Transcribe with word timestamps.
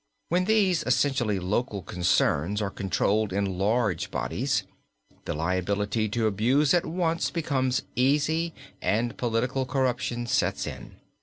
When 0.29 0.45
these 0.45 0.81
essentially 0.87 1.37
local 1.39 1.83
concerns 1.83 2.59
are 2.59 2.71
controlled 2.71 3.31
in 3.31 3.59
large 3.59 4.09
bodies 4.09 4.63
the 5.25 5.35
liability 5.35 6.09
to 6.09 6.25
abuse 6.25 6.73
at 6.73 6.87
once 6.87 7.29
becomes 7.29 7.83
easy 7.95 8.55
and 8.81 9.15
political 9.15 9.63
corruption 9.63 10.25
sets 10.25 10.65
in. 10.65 10.95